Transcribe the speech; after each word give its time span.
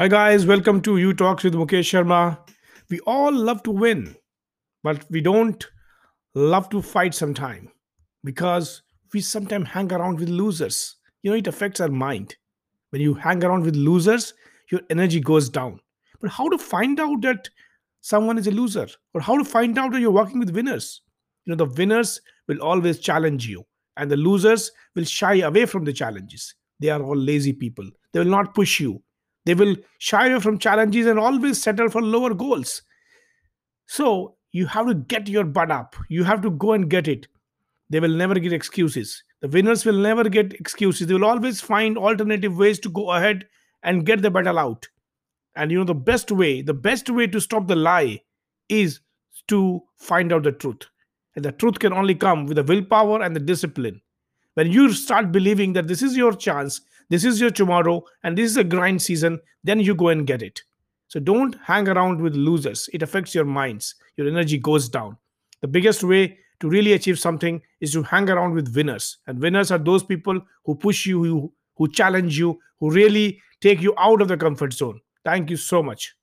Hi, 0.00 0.08
guys. 0.08 0.46
Welcome 0.46 0.80
to 0.84 0.96
You 0.96 1.12
Talks 1.12 1.44
with 1.44 1.52
Mukesh 1.52 1.90
Sharma. 1.90 2.38
We 2.88 3.00
all 3.00 3.30
love 3.30 3.62
to 3.64 3.70
win, 3.70 4.16
but 4.82 5.04
we 5.10 5.20
don't 5.20 5.62
love 6.34 6.70
to 6.70 6.80
fight 6.80 7.12
sometime 7.12 7.68
because 8.24 8.80
we 9.12 9.20
sometimes 9.20 9.68
hang 9.68 9.92
around 9.92 10.18
with 10.18 10.30
losers. 10.30 10.96
You 11.22 11.30
know, 11.30 11.36
it 11.36 11.48
affects 11.48 11.80
our 11.80 11.90
mind. 11.90 12.34
When 12.88 13.02
you 13.02 13.12
hang 13.12 13.44
around 13.44 13.64
with 13.64 13.76
losers, 13.76 14.32
your 14.70 14.80
energy 14.88 15.20
goes 15.20 15.50
down. 15.50 15.80
But 16.22 16.30
how 16.30 16.48
to 16.48 16.56
find 16.56 16.98
out 16.98 17.20
that 17.20 17.50
someone 18.00 18.38
is 18.38 18.46
a 18.46 18.52
loser 18.52 18.88
or 19.12 19.20
how 19.20 19.36
to 19.36 19.44
find 19.44 19.78
out 19.78 19.92
that 19.92 20.00
you're 20.00 20.10
working 20.10 20.38
with 20.38 20.54
winners? 20.54 21.02
You 21.44 21.50
know, 21.54 21.62
the 21.62 21.74
winners 21.74 22.22
will 22.48 22.62
always 22.62 23.00
challenge 23.00 23.46
you, 23.46 23.64
and 23.98 24.10
the 24.10 24.16
losers 24.16 24.72
will 24.96 25.04
shy 25.04 25.40
away 25.40 25.66
from 25.66 25.84
the 25.84 25.92
challenges. 25.92 26.54
They 26.78 26.88
are 26.88 27.02
all 27.02 27.18
lazy 27.18 27.52
people. 27.52 27.84
They 28.14 28.20
will 28.20 28.30
not 28.38 28.54
push 28.54 28.80
you 28.80 29.02
they 29.44 29.54
will 29.54 29.76
shy 29.98 30.28
away 30.28 30.40
from 30.40 30.58
challenges 30.58 31.06
and 31.06 31.18
always 31.18 31.62
settle 31.62 31.88
for 31.88 32.02
lower 32.02 32.34
goals. 32.34 32.82
So 33.86 34.36
you 34.52 34.66
have 34.66 34.86
to 34.86 34.94
get 34.94 35.28
your 35.28 35.44
butt 35.44 35.70
up. 35.70 35.96
You 36.08 36.24
have 36.24 36.42
to 36.42 36.50
go 36.50 36.72
and 36.72 36.90
get 36.90 37.08
it. 37.08 37.26
They 37.88 38.00
will 38.00 38.14
never 38.14 38.38
get 38.38 38.52
excuses. 38.52 39.22
The 39.40 39.48
winners 39.48 39.84
will 39.84 39.98
never 39.98 40.28
get 40.28 40.52
excuses. 40.54 41.06
They 41.06 41.14
will 41.14 41.24
always 41.24 41.60
find 41.60 41.96
alternative 41.96 42.56
ways 42.56 42.78
to 42.80 42.88
go 42.90 43.10
ahead 43.10 43.46
and 43.82 44.04
get 44.04 44.22
the 44.22 44.30
battle 44.30 44.58
out. 44.58 44.88
And 45.56 45.70
you 45.70 45.78
know, 45.78 45.84
the 45.84 45.94
best 45.94 46.30
way, 46.30 46.62
the 46.62 46.74
best 46.74 47.10
way 47.10 47.26
to 47.26 47.40
stop 47.40 47.66
the 47.66 47.76
lie 47.76 48.20
is 48.68 49.00
to 49.48 49.82
find 49.96 50.32
out 50.32 50.44
the 50.44 50.52
truth. 50.52 50.82
And 51.34 51.44
the 51.44 51.52
truth 51.52 51.78
can 51.78 51.92
only 51.92 52.14
come 52.14 52.46
with 52.46 52.56
the 52.56 52.62
willpower 52.62 53.22
and 53.22 53.34
the 53.34 53.40
discipline. 53.40 54.00
When 54.54 54.70
you 54.70 54.92
start 54.92 55.32
believing 55.32 55.72
that 55.72 55.88
this 55.88 56.02
is 56.02 56.16
your 56.16 56.34
chance, 56.34 56.80
this 57.10 57.24
is 57.24 57.40
your 57.40 57.50
tomorrow, 57.50 58.02
and 58.22 58.38
this 58.38 58.50
is 58.50 58.56
a 58.56 58.64
grind 58.64 59.02
season, 59.02 59.40
then 59.62 59.80
you 59.80 59.94
go 59.94 60.08
and 60.08 60.26
get 60.26 60.42
it. 60.42 60.62
So 61.08 61.18
don't 61.20 61.56
hang 61.64 61.88
around 61.88 62.20
with 62.20 62.36
losers. 62.36 62.88
It 62.92 63.02
affects 63.02 63.34
your 63.34 63.44
minds. 63.44 63.96
Your 64.16 64.28
energy 64.28 64.58
goes 64.58 64.88
down. 64.88 65.18
The 65.60 65.68
biggest 65.68 66.04
way 66.04 66.38
to 66.60 66.68
really 66.68 66.92
achieve 66.92 67.18
something 67.18 67.60
is 67.80 67.92
to 67.92 68.02
hang 68.04 68.30
around 68.30 68.54
with 68.54 68.74
winners. 68.74 69.18
And 69.26 69.40
winners 69.40 69.72
are 69.72 69.78
those 69.78 70.04
people 70.04 70.40
who 70.64 70.76
push 70.76 71.04
you, 71.06 71.24
who, 71.24 71.52
who 71.76 71.88
challenge 71.88 72.38
you, 72.38 72.60
who 72.78 72.90
really 72.90 73.40
take 73.60 73.82
you 73.82 73.92
out 73.98 74.22
of 74.22 74.28
the 74.28 74.36
comfort 74.36 74.72
zone. 74.72 75.00
Thank 75.24 75.50
you 75.50 75.56
so 75.56 75.82
much. 75.82 76.14